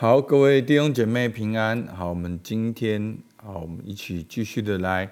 [0.00, 1.84] 好，各位弟兄姐妹平安。
[1.88, 5.10] 好，我们今天好，我们一起继续的来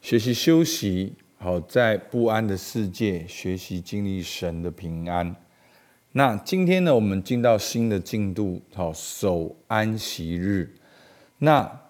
[0.00, 1.12] 学习休息。
[1.38, 5.34] 好，在不安的世界学习经历神的平安。
[6.12, 10.72] 那今天呢，我们进到新的进度，好，守安息日。
[11.38, 11.80] 那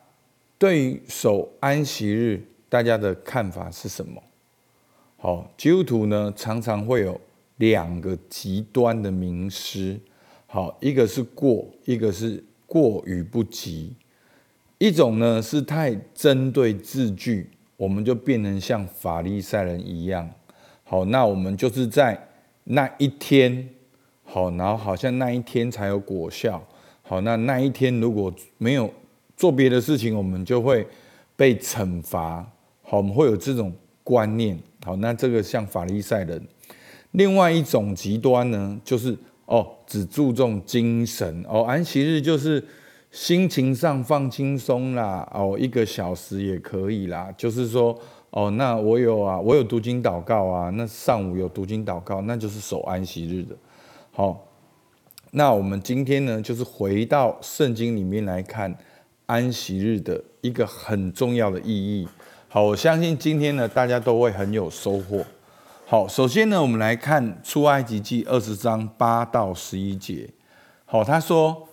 [0.56, 4.22] 对于守安息日，大家的看法是什么？
[5.18, 7.20] 好，基督徒呢，常常会有
[7.58, 10.00] 两个极端的名师。
[10.50, 13.92] 好，一个是过，一个是过与不及。
[14.78, 20.26] 一种呢是太针对字句，我们就变成像法利赛人一样。
[20.84, 22.18] 好，那我们就是在
[22.64, 23.68] 那一天，
[24.24, 26.66] 好，然后好像那一天才有果效。
[27.02, 28.90] 好，那那一天如果没有
[29.36, 30.86] 做别的事情，我们就会
[31.36, 32.50] 被惩罚。
[32.80, 33.70] 好，我们会有这种
[34.02, 34.58] 观念。
[34.82, 36.42] 好，那这个像法利赛人。
[37.10, 39.14] 另外一种极端呢，就是
[39.48, 42.62] 哦，只注重精神哦，安息日就是
[43.10, 47.32] 心情上放轻松啦，哦，一个小时也可以啦。
[47.34, 53.56] 就是说，哦，那我有啊，我有读经祷告啊，那上午有读经祷告，那就是守安息日的。
[54.12, 54.46] 好，
[55.30, 58.76] 那我们今天呢，就是回到圣经里面来看
[59.24, 62.06] 安息日的一个很重要的意义。
[62.48, 65.24] 好，我相信今天呢，大家都会很有收获。
[65.90, 70.28] 好，首先呢，我们来看出埃及记二十章八到十一节。
[70.84, 71.66] 好，他说：“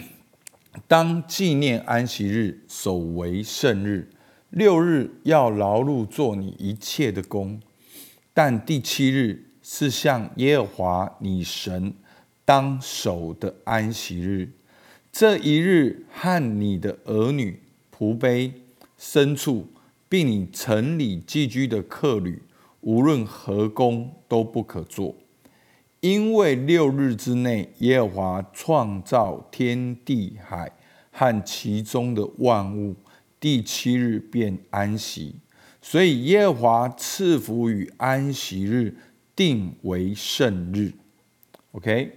[0.86, 4.10] 当纪念安息日，守为圣日。
[4.50, 7.58] 六日要劳碌做你一切的工，
[8.34, 11.94] 但第七日是向耶和华你神
[12.44, 14.50] 当守的安息日。
[15.10, 17.58] 这一日和你的儿女、
[17.96, 18.52] 仆婢、
[19.00, 19.66] 牲畜，
[20.10, 22.42] 并你城里寄居的客旅。”
[22.86, 25.12] 无论何工都不可做，
[25.98, 30.70] 因为六日之内，耶和华创造天地海
[31.10, 32.94] 和其中的万物，
[33.40, 35.34] 第七日便安息。
[35.82, 38.94] 所以耶和华赐福与安息日，
[39.34, 40.92] 定为圣日。
[41.72, 42.12] OK，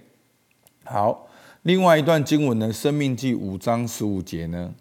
[0.84, 1.28] 好。
[1.62, 4.72] 另外一段经文呢，《生命记》五章十五节呢，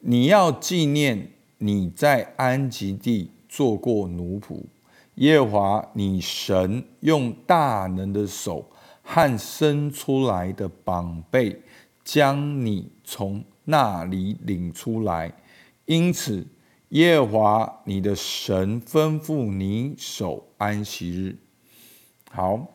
[0.00, 4.64] 你要纪念你在安吉地做过奴仆。
[5.16, 8.70] 耶和华，你神用大能的手
[9.02, 11.56] 和伸出来的膀臂，
[12.04, 15.32] 将你从那里领出来。
[15.86, 16.46] 因此，
[16.90, 21.38] 耶和华你的神吩咐你守安息日。
[22.30, 22.66] 好，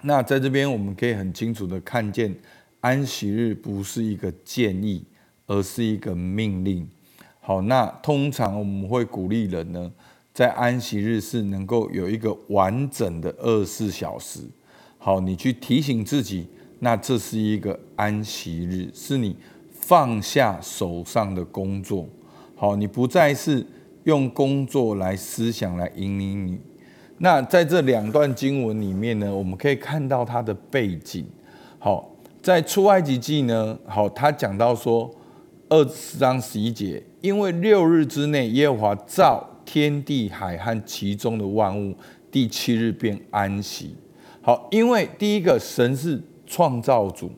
[0.00, 2.34] 那在这边我们可以很清楚的看见，
[2.80, 5.04] 安息日不是一个建议，
[5.46, 6.88] 而是一个命令。
[7.40, 9.92] 好，那通常我们会鼓励人呢。
[10.38, 14.38] 在安息日是能够有一个完整的二十四小时，
[14.96, 16.46] 好，你去提醒自己，
[16.78, 19.34] 那这是一个安息日，是你
[19.72, 22.06] 放下手上的工作，
[22.54, 23.66] 好，你不再是
[24.04, 26.60] 用工作来思想来引领你。
[27.16, 31.26] 那在这两段经文里面呢，我们可以看到它的背景。
[31.80, 35.12] 好，在出埃及记呢，好，他讲到说
[35.68, 39.44] 二十章十一节，因为六日之内耶和华造。
[39.70, 41.94] 天地海和其中的万物，
[42.30, 43.94] 第七日便安息。
[44.40, 47.30] 好，因为第一个神是创造主，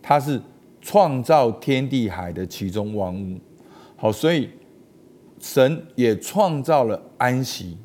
[0.00, 0.40] 他是
[0.80, 3.38] 创造天地海的其中万物。
[3.94, 4.48] 好，所以
[5.38, 7.76] 神也创造了安息。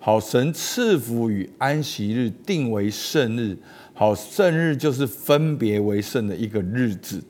[0.00, 3.56] 好，神赐福与安息日定为圣日。
[3.94, 7.22] 好，圣日就是分别为圣的一个日子。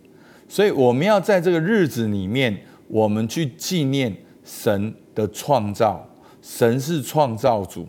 [0.48, 4.94] 所以我们要在这个日子里面，我们去纪念神。
[5.16, 6.06] 的创造，
[6.41, 7.88] 神是创造主，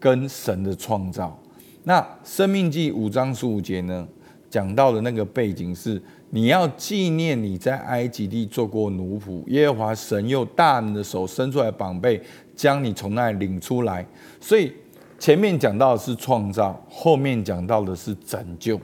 [0.00, 1.36] 跟神的创造。
[1.82, 4.06] 那生命记五章十五节呢，
[4.48, 6.00] 讲到的那个背景是，
[6.30, 12.22] 你要纪念你在埃及地做过奴仆，耶和华神用大能的手伸出来膀背，
[12.54, 14.06] 将你从那里领出来。
[14.40, 14.72] 所以
[15.18, 18.80] 前面讲到的是创造，后面讲到的是拯救。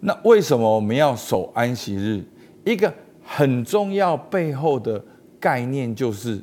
[0.00, 2.22] 那为什么我们要守安息日？
[2.64, 2.92] 一个
[3.22, 5.00] 很重要背后的
[5.38, 6.42] 概念就是。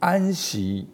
[0.00, 0.88] 安息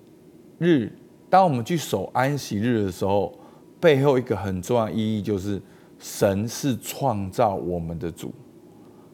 [0.59, 0.93] 日，
[1.31, 3.33] 当我们去守安息日的时候，
[3.81, 5.63] 背后一个很重要意义就是，
[5.99, 8.33] 神是创造我们的主。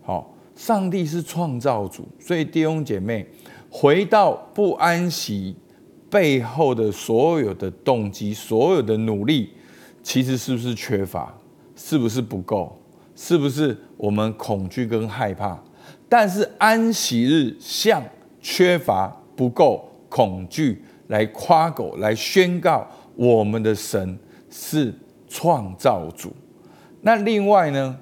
[0.02, 3.26] 好，上帝是创造主，所以弟兄姐妹，
[3.70, 5.54] 回到不安息
[6.08, 9.50] 背后的所有的动机，所有的努力，
[10.02, 11.38] 其实是不是缺乏？
[11.76, 12.80] 是不是不够？
[13.14, 15.62] 是不是我们恐惧跟害怕？
[16.08, 18.02] 但是安息日像
[18.40, 19.18] 缺乏。
[19.42, 22.86] 不够恐惧，来夸狗，来宣告
[23.16, 24.16] 我们的神
[24.48, 24.94] 是
[25.26, 26.32] 创造主。
[27.00, 27.98] 那另外呢，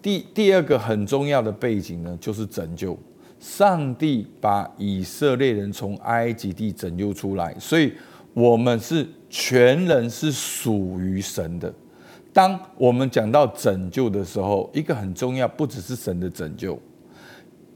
[0.00, 2.96] 第第二个很重要的背景呢，就是拯救。
[3.40, 7.92] 上帝把以色列人从埃及地拯救出来，所以
[8.32, 11.74] 我们是全人是属于神的。
[12.32, 16.78] 当我们讲到拯救的时候，一个很重要，不只是神的拯救，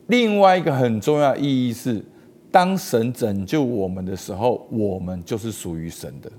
[0.06, 2.04] 另外一个很重要意义是，
[2.52, 6.30] 当神拯救我们的时候，我们就是属于神的。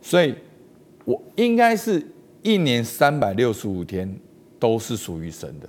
[0.00, 0.32] 所以，
[1.04, 2.06] 我应该是
[2.42, 4.14] 一年三百六十五天
[4.60, 5.68] 都是属于神的，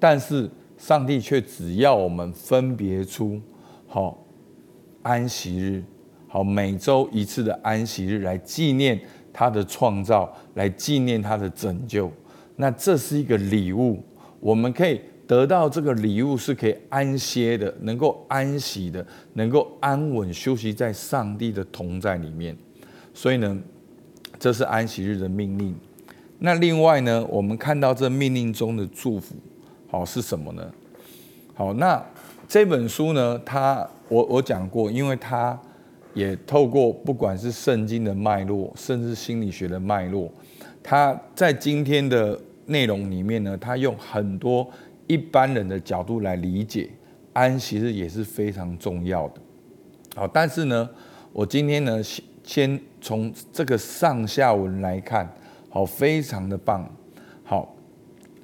[0.00, 0.50] 但是。
[0.78, 3.40] 上帝却只要我们分别出
[3.86, 4.26] 好
[5.02, 5.84] 安息日，
[6.26, 9.00] 好每周一次的安息日来纪念
[9.32, 12.10] 他的创造，来纪念他的拯救。
[12.56, 14.02] 那这是一个礼物，
[14.40, 15.00] 我们可以
[15.32, 22.54] 得到这个礼物，是可以安歇的，能够安息的，能够安稳休息在上帝的同在里面。
[23.14, 23.58] 所以呢，
[24.38, 25.74] 这是安息日的命令。
[26.38, 29.34] 那另外呢，我们看到这命令中的祝福。
[29.88, 30.70] 好是什么呢？
[31.54, 32.04] 好，那
[32.46, 33.40] 这本书呢？
[33.42, 35.58] 它我我讲过，因为它
[36.12, 40.30] 也透过不管是圣经的脉络，甚至心理学的脉络，
[40.82, 44.68] 它在今天的内容里面呢，它用很多
[45.12, 46.88] 一般人的角度来理解
[47.34, 49.42] 安息日也是非常重要的。
[50.16, 50.88] 好，但是呢，
[51.34, 55.30] 我今天呢先先从这个上下文来看，
[55.68, 56.90] 好，非常的棒，
[57.44, 57.76] 好。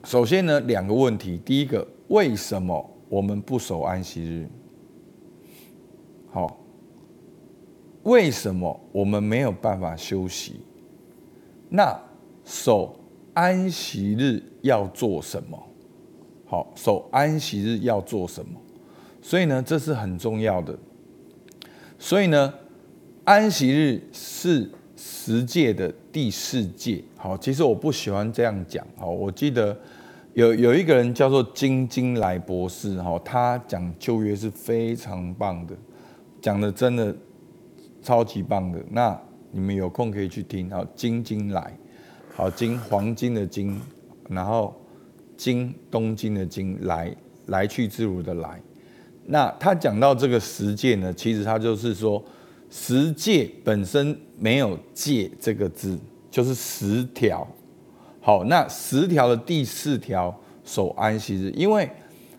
[0.05, 1.41] 首先呢，两个问题。
[1.43, 4.47] 第一个，为什么我们不守安息日？
[6.31, 6.61] 好，
[8.03, 10.61] 为什么我们没有办法休息？
[11.71, 11.99] 那
[12.45, 12.95] 守
[13.33, 15.59] 安息日要做什么？
[16.49, 18.59] 好，守安息日要做什么？
[19.23, 20.77] 所以呢，这是很重要的。
[21.99, 22.53] 所以呢，
[23.25, 27.05] 安息日是十诫的第四诫。
[27.17, 28.85] 好，其实我不喜欢这样讲。
[28.97, 29.79] 好，我记得。
[30.35, 35.75] 有有一个人叫做金金来博士，哈，他讲旧约是非常棒的，
[36.41, 37.13] 讲的真的
[38.03, 38.79] 超级棒的。
[38.89, 40.71] 那你们有空可以去听。
[40.71, 41.77] 好，金金来，
[42.37, 43.81] 好金黄金的金，
[44.29, 44.73] 然后
[45.39, 48.61] 京东京的京来来去自如的来。
[49.25, 52.23] 那他讲到这个十戒呢，其实他就是说
[52.69, 55.99] 十戒本身没有戒这个字，
[56.31, 57.47] 就是十条。
[58.21, 61.89] 好，那十条的第四条守安息日，因为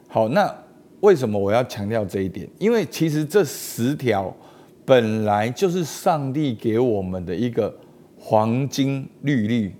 [0.07, 0.53] 好，那
[0.99, 2.47] 为什么我要强调这一点？
[2.59, 4.35] 因为其实这十条
[4.83, 7.73] 本来就是上帝给我们的一个
[8.19, 9.73] 黄金律律、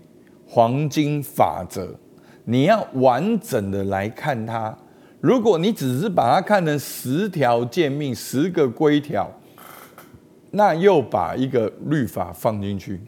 [0.47, 1.93] 黄金法则。
[2.49, 4.77] 你要完整的来看它。
[5.21, 9.31] 如果你只是把它看成十条诫命、十个规条，
[10.51, 12.99] 那又把一个律法放进去，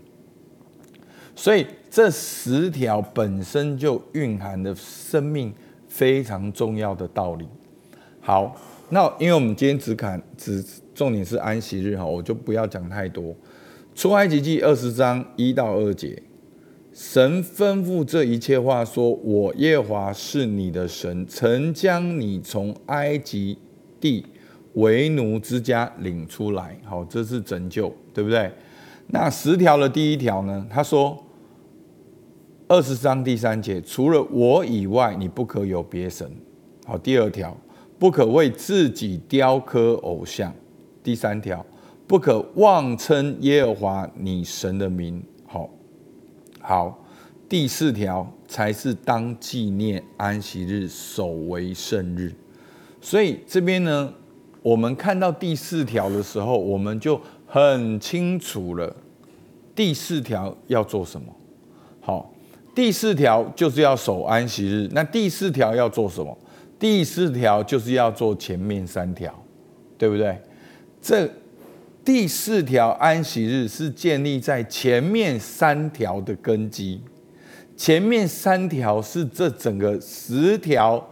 [1.35, 1.65] 所以。
[1.93, 5.53] 这十条本身就蕴含的生命
[5.89, 7.45] 非常重要的道理。
[8.21, 8.55] 好，
[8.87, 10.63] 那因为我们今天只看只
[10.95, 13.35] 重点是安息日哈，我就不要讲太多。
[13.93, 16.23] 出埃及记二十章一到二节，
[16.93, 23.57] 神吩咐这一切话说：“我耶和华是你的神，曾将你从埃及
[23.99, 24.25] 地
[24.73, 28.51] 为奴之家领出来。”好，这是拯救，对不对？
[29.07, 30.65] 那十条的第一条呢？
[30.69, 31.17] 他说。
[32.67, 36.25] 二十章第三节，除了我以外，你不可有别神。
[36.85, 37.53] 好，第二条，
[37.99, 40.53] 不可为自己雕刻偶像。
[41.03, 41.65] 第三条，
[42.07, 45.21] 不可妄称耶和华你神的名。
[45.45, 45.69] 好，
[46.61, 47.03] 好，
[47.49, 52.33] 第四条才是当纪念安息日，守为圣日。
[53.01, 54.13] 所以这边呢，
[54.61, 58.95] 我们看到第四条的时候，我们就很清楚了，
[59.75, 61.27] 第四条要做什么。
[61.99, 62.31] 好。
[62.73, 66.35] 第四条就是要守安息日，那第四条要做什么？
[66.79, 69.29] 第四条就是要做前面三条，
[69.97, 70.39] 对不对？
[71.01, 71.29] 这
[72.03, 77.01] 第四条安息日是建立在前面三条的根基，
[77.77, 81.07] 前面三条是这整个十条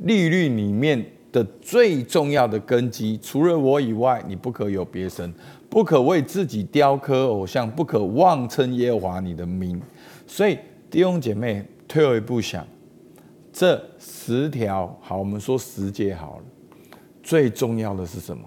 [0.00, 3.18] 律律里面的最重要的根基。
[3.22, 5.32] 除了我以外，你不可有别神，
[5.68, 9.80] 不可为自己雕刻偶像，不可妄称耶和华你的名。
[10.26, 10.58] 所以。
[10.90, 12.64] 弟兄姐妹，退后一步想，
[13.52, 16.44] 这十条好，我们说十节好了。
[17.20, 18.44] 最重要的是什么？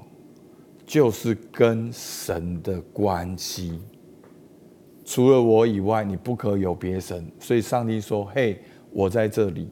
[0.87, 3.77] 就是跟神的关系。
[5.03, 7.29] 除了我以外，你不可有别神。
[7.39, 8.59] 所以上帝说：“嘿，
[8.91, 9.69] 我在这里，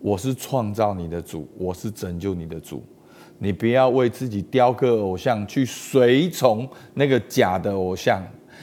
[0.00, 2.84] 我是创造你的主，我是拯救你的主。
[3.38, 8.22] 你不要为自己雕刻偶像，去随从那个假的偶像，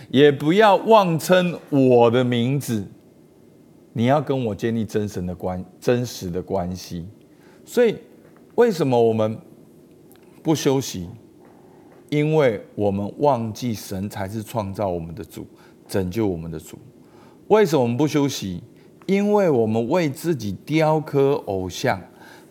[0.10, 2.86] 也不要妄称我的名字。”
[3.98, 7.08] 你要跟我建立真神的关真实的关系。
[7.64, 7.96] 所以，
[8.56, 9.38] 为什么我们
[10.44, 11.10] 不休息？
[12.16, 15.46] 因为我们忘记神才是创造我们的主，
[15.86, 16.78] 拯救我们的主。
[17.50, 18.64] 为什么我们不休息？
[19.06, 22.02] 因为我们为自己雕刻偶像，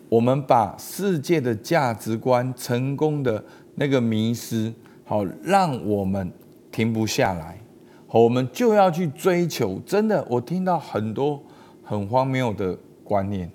[0.07, 3.43] 我们把世界的价值观、成功的
[3.73, 4.71] 那个迷失，
[5.03, 6.31] 好让我们
[6.71, 7.59] 停不下来。
[8.05, 9.81] 好，我们就要去追求。
[9.83, 11.41] 真的，我听到很多
[11.83, 13.49] 很荒谬的观念。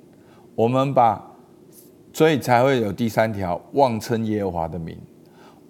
[0.56, 1.24] 我们把，
[2.12, 4.98] 所以才会有第三条：妄称耶和华的名。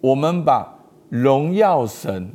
[0.01, 0.67] 我们把
[1.09, 2.31] 荣耀神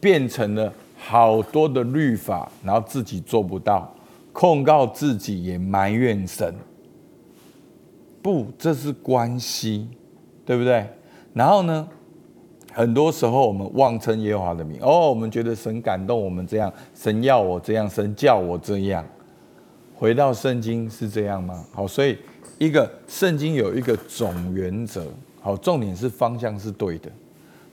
[0.00, 3.92] 变成了好多的律法，然后自己做不到。
[4.32, 6.54] 控告自己，也埋怨神。
[8.22, 9.88] 不，这是关系，
[10.46, 10.86] 对不对？
[11.34, 11.88] 然后呢？
[12.74, 19.04] 很多时候我们妄称耶和华的名，哦，我们觉得神感动我们这样，神要我这样，神叫我这样。
[19.94, 21.62] 回到圣经是这样吗？
[21.74, 22.16] 好，所以
[22.58, 25.04] 一个圣经有一个总原则，
[25.42, 27.10] 好，重点是方向是对的，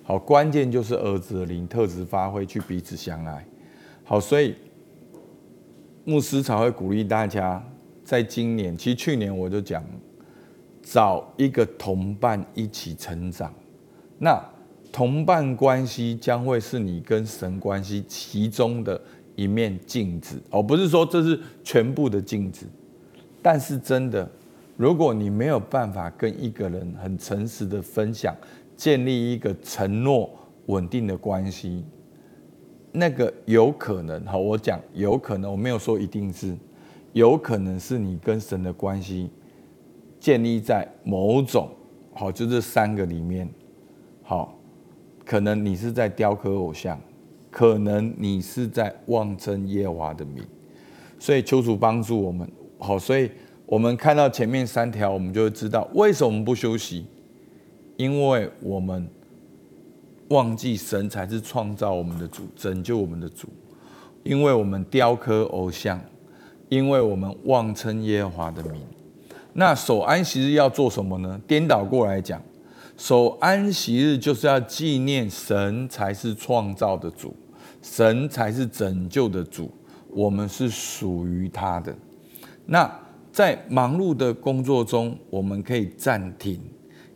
[0.04, 3.46] 好，关键就是儿子的灵特质发挥，去彼此相爱。
[4.04, 4.56] 好，所以。
[6.06, 7.64] 牧师才会鼓励大家，
[8.04, 9.84] 在今年，其实去年我就讲，
[10.82, 13.54] 找一个同伴一起成长。
[14.18, 14.44] 那
[14.92, 19.00] 同伴关系将会是你跟神关系其中的
[19.36, 22.66] 一面镜子，哦，不是说这是全部的镜子。
[23.44, 24.28] 但是真的，
[24.80, 28.34] 如果你没有办法跟一个人很诚实的分享，
[28.78, 30.30] 建立一个承诺
[30.68, 31.84] 稳定的关系。
[32.94, 36.56] 那个有可能，好，我讲有可能，我没有说一定是，
[37.12, 39.30] 有可能是你跟神的关系
[40.18, 41.70] 建立在某种，
[42.14, 43.50] 好，就这三个里面，
[44.24, 44.58] 好，
[45.26, 46.98] 可能你是在雕刻偶像，
[47.52, 50.42] 可能你是在妄称耶华的名，
[51.20, 53.30] 所以求主帮助我们，好，所以
[53.70, 57.06] 我们看到前面三条，我们就会知道为什么不休息，
[57.96, 59.08] 因为我们。
[60.30, 63.50] 忘记神才是创造我们的主，拯救我们的主，
[64.22, 66.00] 因为我们雕刻偶像，
[66.68, 68.80] 因为我们妄称耶和华的名。
[69.54, 71.42] 那守安息日要做什么呢？
[71.48, 72.40] 颠倒过来讲，
[72.96, 77.36] 守安息日就是要纪念神才是创造的主，
[77.82, 79.72] 神才是拯救的主，
[80.12, 81.92] 我们是属于他的。
[82.68, 82.88] 那
[83.40, 86.60] 在忙碌的工作中，我们可以暂停。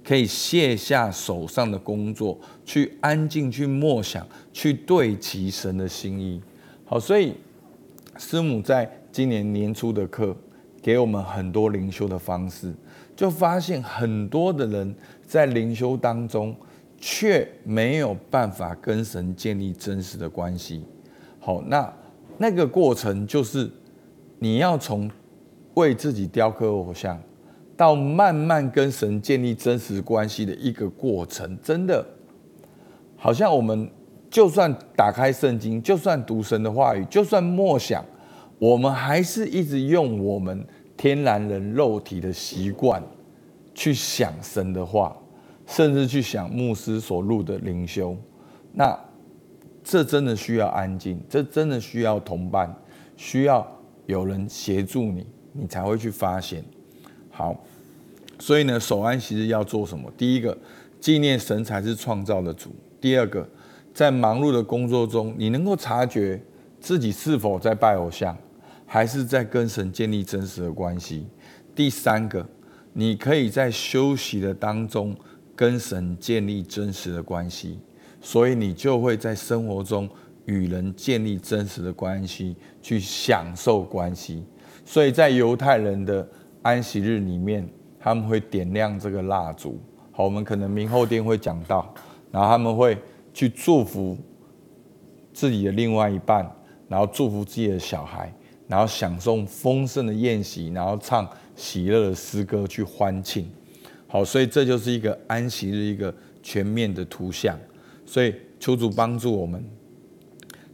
[0.01, 6.41] 可以卸下手上的工作，去安静去默想，去对齐神的心意。
[6.85, 7.33] 好，所以
[8.17, 10.33] 师母在今年年初的课，
[10.81, 12.73] 给我们很多灵修的方式，
[13.17, 14.95] 就发现很多的人
[15.27, 16.55] 在灵修当中，
[16.97, 20.85] 却没有办法跟神建立真实的关系。
[21.41, 21.93] 好，那
[22.37, 23.69] 那个过程就是
[24.39, 25.11] 你要从
[25.75, 27.19] 为自己雕刻偶像。
[27.75, 32.05] 到慢慢跟神建立真实关系的一个过程，真的
[33.17, 33.89] 好像我们
[34.29, 38.05] 就算打开圣经，就算读神的话语，就算默想，
[38.59, 40.63] 我们还是一直用我们
[40.95, 43.01] 天然人肉体的习惯
[43.73, 45.17] 去想神的话，
[45.65, 48.15] 甚至去想牧师所录的灵修。
[48.71, 48.97] 那
[49.83, 52.71] 这真的需要安静，这真的需要同伴，
[53.17, 53.67] 需要
[54.05, 56.63] 有人协助你，你才会去发现。
[57.29, 57.63] 好，
[58.37, 60.11] 所以呢，守安息日要做什么？
[60.17, 60.57] 第一个，
[60.99, 62.69] 纪念神才是创造的主；
[62.99, 63.47] 第二个，
[63.93, 66.41] 在忙碌的工作中，你能够察觉
[66.79, 68.37] 自己是否在拜偶像，
[68.85, 71.25] 还是在跟神建立真实的关系；
[71.75, 72.45] 第三个，
[72.91, 75.15] 你可以在休息的当中
[75.55, 77.79] 跟神建立真实的关系，
[78.21, 80.09] 所以你就会在生活中
[80.45, 84.43] 与人建立真实的关系，去享受关系。
[84.85, 86.27] 所以在犹太人的
[86.61, 87.67] 安息日里面，
[87.99, 89.79] 他们会点亮这个蜡烛。
[90.11, 91.93] 好，我们可能明后天会讲到，
[92.31, 92.97] 然后他们会
[93.33, 94.17] 去祝福
[95.33, 96.49] 自己的另外一半，
[96.87, 98.31] 然后祝福自己的小孩，
[98.67, 103.49] 然后享受丰盛的宴席，然后唱喜乐的诗歌去欢庆。
[104.07, 106.13] 好，所以这就是一个安息日一个
[106.43, 107.57] 全面的图像。
[108.05, 109.63] 所以求主帮助我们，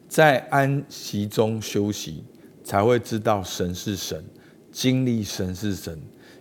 [0.09, 2.23] 在安息中休息，
[2.69, 4.23] 才会知道神是神。
[4.71, 5.99] 经历神是神，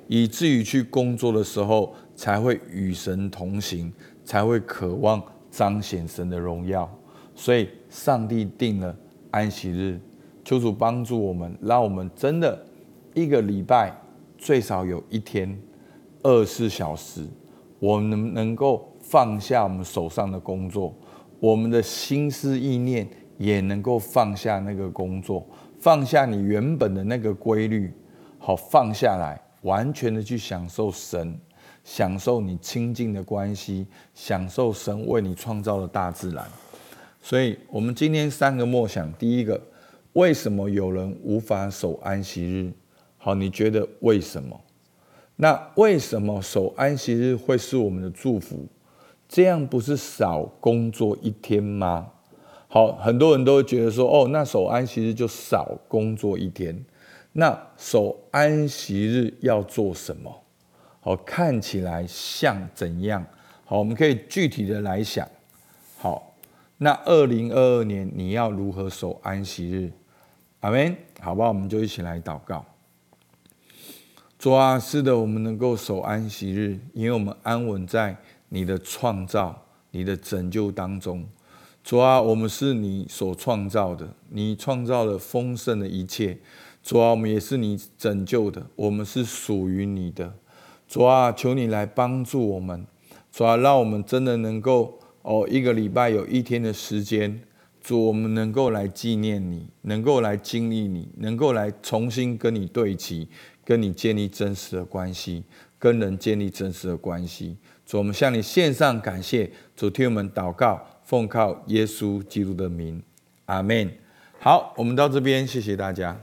[0.08, 3.90] 以至于去工作的时候才会与神同行，
[4.26, 6.86] 才会渴望彰显神的荣耀。
[7.34, 8.94] 所以，上帝定了
[9.30, 9.98] 安息日，
[10.44, 12.62] 求主帮助我们，让我们真的
[13.14, 13.98] 一个礼拜
[14.36, 15.58] 最少有一天
[16.22, 17.26] 二十四小时，
[17.78, 20.94] 我们能能够放下我们手上的工作，
[21.40, 23.08] 我们的心思意念
[23.38, 25.46] 也能够放下那个工作。
[25.80, 27.92] 放下你原本的那个规律，
[28.38, 31.38] 好放下来，完全的去享受神，
[31.84, 36.44] 享受你亲近的关系，享受神为你创造的大自然。
[37.20, 39.60] 所以，我们今天三个默想，第一个，
[40.14, 42.72] 为什么有人无法守安息日？
[43.16, 44.60] 好，你觉得为什么？
[45.36, 48.66] 那为什么守安息日会是我们的祝福？
[49.28, 52.10] 这样不是少工作一天吗？
[52.70, 56.84] 好，很多人都会觉得说，哦，那守安息日就少工作一天。
[57.32, 60.42] 那守安息日要做什么？
[61.00, 63.24] 好，看起来像怎样？
[63.64, 65.26] 好，我们可以具体的来想。
[65.96, 66.34] 好，
[66.76, 69.90] 那二零二二年你要如何守安息日？
[70.60, 70.94] 阿门。
[71.20, 72.64] 好吧，我们就一起来祷告。
[74.38, 78.14] 主啊，是的，我们能够守安息日，因为我们安稳在
[78.50, 81.26] 你的创造、你的拯救当中。
[81.88, 86.36] 主啊，我们是你所创造的，你创造了丰盛的一切。
[86.82, 90.34] 主啊，我们也是你拯救的，我们是属于你的。
[90.86, 92.86] 主啊，求你来帮助我们。
[93.32, 97.40] 主啊，让我们真的能够哦，一个礼拜有一天的时间，
[97.80, 103.26] 主，我们能够来纪念你，能够来经历你，能够来重新跟你对齐。
[103.64, 105.42] 跟你建立真实的关系，
[105.78, 107.56] 跟人建立真实的关系。
[107.86, 109.50] 主，我们向你献上感谢。
[109.74, 113.02] 主，听我们祷告，奉靠耶稣基督的名，
[113.46, 113.90] 阿门。
[114.38, 116.20] 好，我们到这边，谢谢大家。